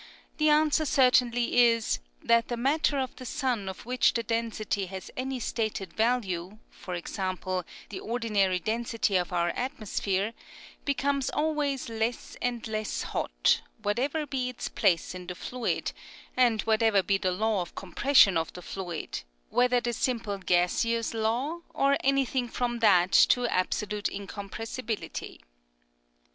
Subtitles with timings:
[0.37, 5.11] the answer certainly is, That the matter of the sun of which the density has
[5.15, 10.33] any stated value, for example, the ordinary density of our atmosphere,
[10.85, 15.91] becomes always less and less hot, whatever be its*^ place in the fluid,
[16.35, 19.21] and whatever be the law of compression of the fluid,
[19.51, 25.41] whether the simple gaseous law, or anything from that to absolute incom pressibility.